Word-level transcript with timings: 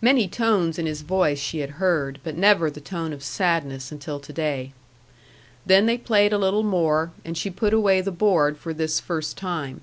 Many 0.00 0.26
tones 0.26 0.80
in 0.80 0.86
his 0.86 1.02
voice 1.02 1.38
she 1.38 1.60
had 1.60 1.70
heard, 1.78 2.18
but 2.24 2.36
never 2.36 2.68
the 2.72 2.80
tone 2.80 3.12
of 3.12 3.22
sadness 3.22 3.92
until 3.92 4.18
to 4.18 4.32
day. 4.32 4.72
Then 5.64 5.86
they 5.86 5.96
played 5.96 6.32
a 6.32 6.38
little 6.38 6.64
more, 6.64 7.12
and 7.24 7.38
she 7.38 7.48
put 7.48 7.72
away 7.72 8.00
the 8.00 8.10
board 8.10 8.58
for 8.58 8.74
this 8.74 8.98
first 8.98 9.36
time. 9.36 9.82